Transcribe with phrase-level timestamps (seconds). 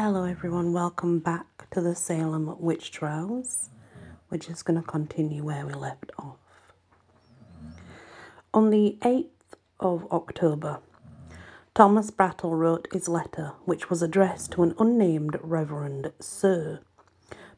[0.00, 0.72] Hello, everyone.
[0.72, 3.70] Welcome back to the Salem Witch Trials.
[4.30, 6.36] We're just going to continue where we left off.
[8.54, 10.78] On the 8th of October,
[11.74, 16.78] Thomas Brattle wrote his letter, which was addressed to an unnamed Reverend Sir,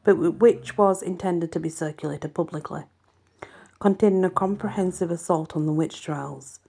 [0.03, 2.85] but which was intended to be circulated publicly,
[3.79, 6.59] containing a comprehensive assault on the witch trials,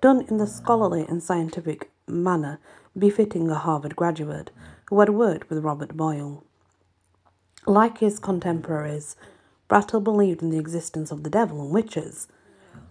[0.00, 2.60] done in the scholarly and scientific manner
[2.96, 4.50] befitting a Harvard graduate
[4.88, 6.44] who had worked with Robert Boyle.
[7.66, 9.16] Like his contemporaries,
[9.68, 12.28] Brattle believed in the existence of the devil and witches,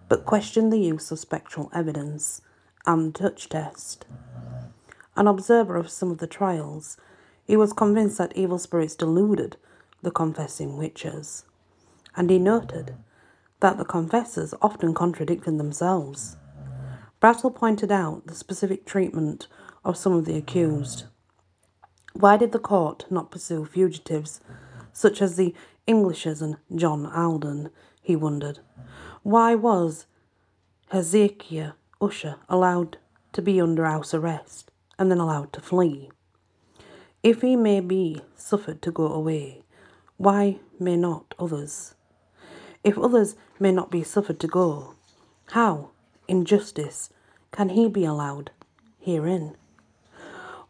[0.10, 2.42] but questioned the use of spectral evidence
[2.86, 4.06] and the touch test.
[5.16, 6.98] An observer of some of the trials,
[7.46, 9.56] he was convinced that evil spirits deluded
[10.02, 11.46] the confessing witches,
[12.18, 12.96] and he noted
[13.62, 16.36] that the confessors often contradicted themselves.
[17.22, 19.48] Brattle pointed out the specific treatment
[19.86, 21.06] of some of the accused.
[22.18, 24.40] Why did the court not pursue fugitives
[24.94, 25.54] such as the
[25.86, 27.70] Englishes and John Alden?
[28.02, 28.60] He wondered.
[29.22, 30.06] Why was
[30.92, 33.00] Hezekiah Usher allowed
[33.34, 36.10] to be under house arrest and then allowed to flee?
[37.22, 39.64] If he may be suffered to go away,
[40.16, 41.96] why may not others?
[42.82, 44.96] If others may not be suffered to go,
[45.48, 45.90] how,
[46.30, 47.10] in justice,
[47.52, 48.52] can he be allowed
[49.00, 49.58] herein?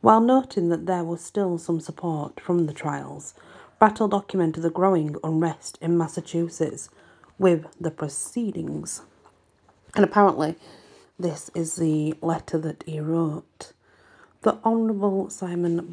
[0.06, 3.34] While noting that there was still some support from the trials,
[3.80, 6.90] Brattle documented the growing unrest in Massachusetts
[7.40, 9.02] with the proceedings.
[9.96, 10.58] And apparently,
[11.18, 13.74] this is the letter that he wrote.
[14.44, 15.92] The Honourable Simon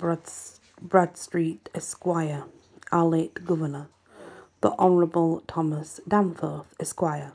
[0.82, 2.44] Bradstreet, Esquire,
[2.92, 3.88] our late Governor.
[4.60, 7.32] The Honourable Thomas Danforth, Esquire,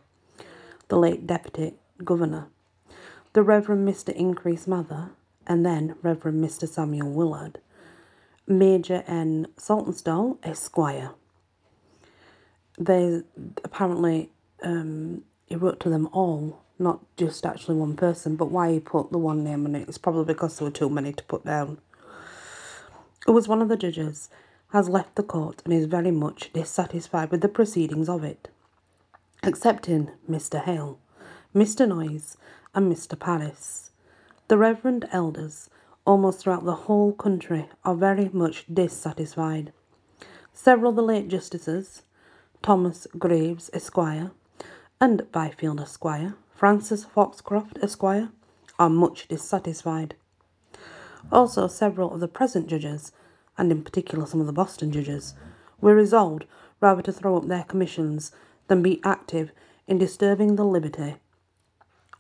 [0.90, 2.50] the late Deputy Governor.
[3.34, 4.14] The Reverend Mr.
[4.14, 5.10] Increase Mather,
[5.48, 6.68] and then Reverend Mr.
[6.68, 7.60] Samuel Willard,
[8.46, 9.48] Major N.
[9.58, 11.12] Saltonstall, Esquire.
[12.78, 13.24] They
[13.64, 14.30] apparently
[14.62, 19.12] um, he wrote to them all, not just actually one person, but why he put
[19.12, 21.80] the one name on it is probably because there were too many to put down.
[23.28, 24.30] It was one of the judges
[24.72, 28.50] has left the court and is very much dissatisfied with the proceedings of it,
[29.42, 30.62] excepting Mr.
[30.62, 31.00] Hale,
[31.56, 31.88] Mr.
[31.88, 32.36] Noyes,
[32.76, 33.18] and Mr.
[33.18, 33.92] Parris.
[34.50, 35.70] The reverend elders,
[36.06, 39.74] almost throughout the whole country, are very much dissatisfied.
[40.54, 42.04] Several of the late justices,
[42.62, 44.32] Thomas Graves, Esquire,
[45.02, 48.30] and Byfield, Esquire, Francis Foxcroft, Esquire,
[48.80, 50.16] are much dissatisfied.
[51.30, 53.12] Also, several of the present judges,
[53.58, 55.34] and in particular some of the Boston judges,
[55.82, 56.46] were resolved
[56.80, 58.32] rather to throw up their commissions
[58.70, 59.52] than be active
[59.88, 61.18] in disturbing the liberty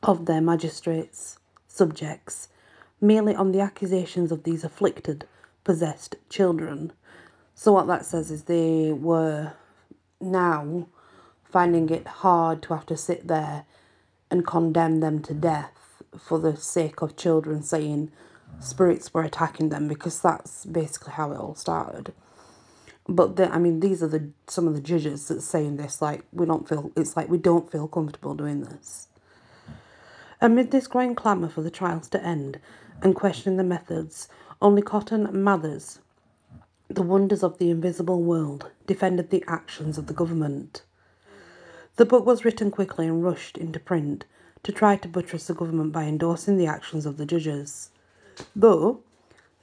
[0.03, 2.50] of their magistrates subjects
[3.00, 5.28] merely on the accusations of these afflicted,
[5.63, 6.91] possessed children.
[7.53, 9.53] So, what that says is they were
[10.19, 10.88] now
[11.44, 13.66] finding it hard to have to sit there
[14.29, 18.11] and condemn them to death for the sake of children saying
[18.59, 22.13] spirits were attacking them because that's basically how it all started.
[23.07, 26.01] But the, I mean, these are the some of the judges that's saying this.
[26.01, 29.07] Like we don't feel it's like we don't feel comfortable doing this.
[30.39, 32.59] Amid this growing clamour for the trials to end
[33.01, 34.27] and questioning the methods,
[34.61, 35.99] only Cotton Mather's,
[36.87, 40.83] the wonders of the invisible world, defended the actions of the government.
[41.95, 44.25] The book was written quickly and rushed into print
[44.61, 47.89] to try to buttress the government by endorsing the actions of the judges,
[48.55, 49.01] though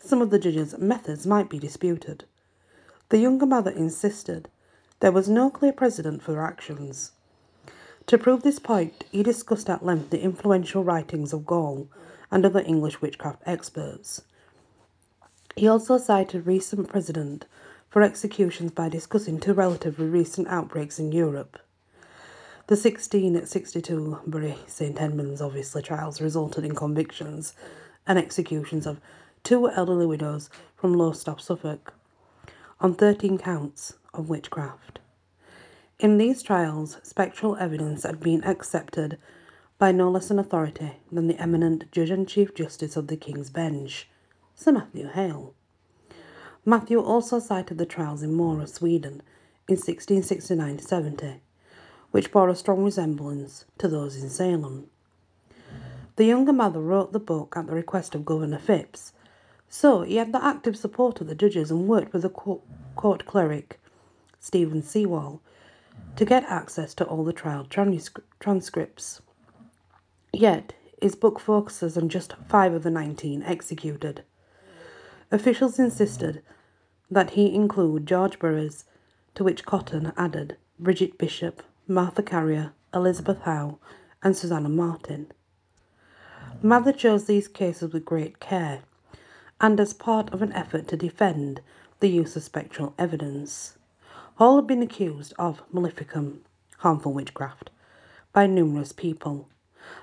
[0.00, 2.24] some of the judges' methods might be disputed.
[3.10, 4.48] The younger Mather insisted
[4.98, 7.12] there was no clear precedent for their actions.
[8.09, 11.88] To prove this point, he discussed at length the influential writings of Gaule
[12.31, 14.22] and other English witchcraft experts.
[15.56, 17.47] He also cited recent precedent
[17.88, 21.59] for executions by discussing two relatively recent outbreaks in Europe.
[22.66, 27.54] The sixteen 1662 Bury St Edmunds obviously trials resulted in convictions
[28.06, 29.00] and executions of
[29.43, 31.94] two elderly widows from Lowestoft, Suffolk,
[32.81, 34.99] on 13 counts of witchcraft.
[36.04, 39.16] In these trials, spectral evidence had been accepted
[39.78, 43.48] by no less an authority than the eminent Judge and Chief Justice of the King's
[43.48, 44.06] Bench,
[44.54, 45.54] Sir Matthew Hale.
[46.66, 49.22] Matthew also cited the trials in Mora, Sweden,
[49.66, 51.40] in 1669 70,
[52.10, 54.90] which bore a strong resemblance to those in Salem.
[56.16, 59.14] The younger Mather wrote the book at the request of Governor Phips,
[59.70, 63.80] so he had the active support of the judges and worked with the court cleric,
[64.38, 65.40] Stephen Sewall,
[66.17, 69.20] to get access to all the trial transcripts.
[70.32, 74.23] Yet, his book focuses on just five of the 19 executed.
[75.31, 76.43] Officials insisted
[77.11, 78.85] that he include George Burroughs,
[79.35, 83.79] to which Cotton added Bridget Bishop, Martha Carrier, Elizabeth Howe,
[84.23, 85.31] and Susanna Martin.
[86.62, 88.82] Mather chose these cases with great care,
[89.61, 91.61] and as part of an effort to defend
[92.00, 93.76] the use of spectral evidence.
[94.36, 96.40] All had been accused of maleficium,
[96.78, 97.70] harmful witchcraft,
[98.32, 99.48] by numerous people,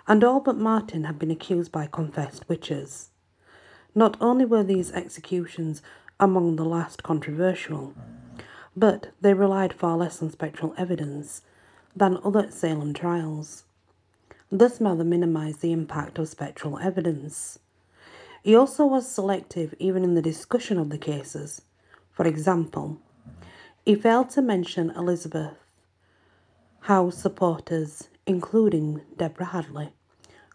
[0.07, 3.09] and all but Martin had been accused by confessed witches.
[3.93, 5.81] Not only were these executions
[6.17, 7.93] among the last controversial,
[8.73, 11.41] but they relied far less on spectral evidence
[11.93, 13.65] than other Salem trials.
[14.49, 17.59] Thus, Mather minimized the impact of spectral evidence.
[18.43, 21.63] He also was selective even in the discussion of the cases.
[22.11, 22.97] For example,
[23.85, 25.53] he failed to mention Elizabeth
[26.81, 29.93] Howe's supporters, including Deborah Hadley,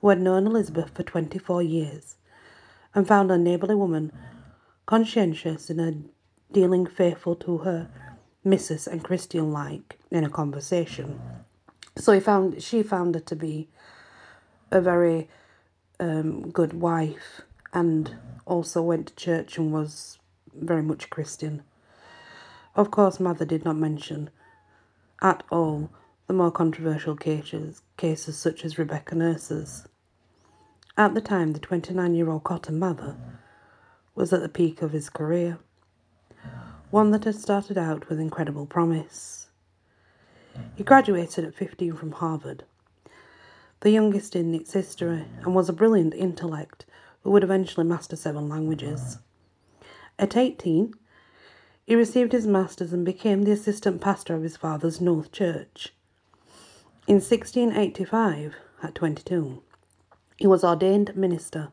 [0.00, 2.16] who had known Elizabeth for 24 years
[2.94, 4.12] and found a neighbourly woman
[4.86, 5.94] conscientious in her
[6.52, 7.88] dealing faithful to her
[8.44, 11.20] missus and Christian like in a conversation.
[11.96, 13.68] So he found she found her to be
[14.70, 15.28] a very
[15.98, 18.14] um, good wife and
[18.46, 20.18] also went to church and was
[20.54, 21.62] very much Christian.
[22.76, 24.28] Of course, Mather did not mention
[25.22, 25.88] at all
[26.26, 29.88] the more controversial cases, cases such as Rebecca Nurse's.
[30.94, 33.16] At the time, the 29 year old Cotton Mather
[34.14, 35.58] was at the peak of his career,
[36.90, 39.46] one that had started out with incredible promise.
[40.74, 42.64] He graduated at 15 from Harvard,
[43.80, 46.84] the youngest in its history, and was a brilliant intellect
[47.22, 49.18] who would eventually master seven languages.
[50.18, 50.92] At 18,
[51.86, 55.94] he received his master's and became the assistant pastor of his father's North Church.
[57.06, 59.62] In 1685, at 22,
[60.36, 61.68] he was ordained minister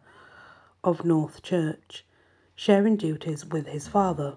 [0.84, 2.06] of North Church,
[2.54, 4.36] sharing duties with his father,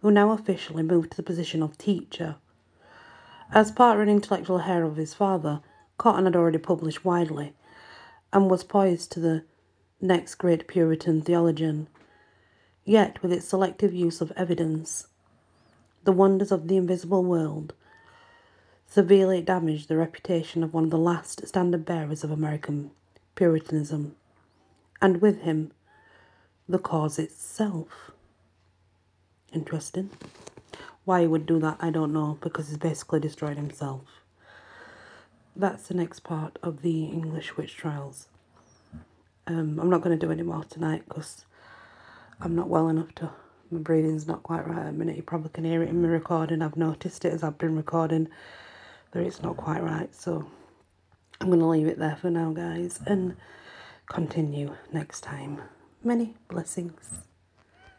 [0.00, 2.34] who now officially moved to the position of teacher.
[3.52, 5.60] As part of an intellectual heir of his father,
[5.98, 7.54] Cotton had already published widely
[8.32, 9.44] and was poised to the
[10.00, 11.86] next great Puritan theologian.
[12.84, 15.06] Yet, with its selective use of evidence,
[16.04, 17.74] the wonders of the invisible world
[18.86, 22.90] severely damaged the reputation of one of the last standard bearers of American
[23.34, 24.14] Puritanism,
[25.00, 25.72] and with him,
[26.68, 28.10] the cause itself.
[29.52, 30.10] Interesting.
[31.04, 34.22] Why he would do that, I don't know, because he's basically destroyed himself.
[35.56, 38.28] That's the next part of the English witch trials.
[39.46, 41.44] Um, I'm not going to do any more tonight because
[42.40, 43.30] I'm not well enough to.
[43.72, 45.16] My breathing's not quite right at the minute.
[45.16, 46.60] You probably can hear it in my recording.
[46.60, 48.28] I've noticed it as I've been recording
[49.12, 50.14] that it's not quite right.
[50.14, 50.46] So
[51.40, 53.34] I'm going to leave it there for now, guys, and
[54.10, 55.62] continue next time.
[56.04, 57.22] Many blessings.